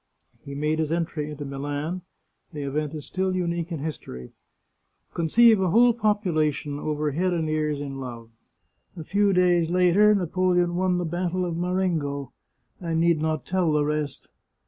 [0.43, 2.01] He made his entry into Milan;
[2.53, 4.31] the event is still unique in history.
[5.13, 8.31] Conceive a whole population over head and ears in love!
[8.97, 12.33] A few days later Napoleon won the battle of Marengo.
[12.81, 14.27] I need not tell the rest.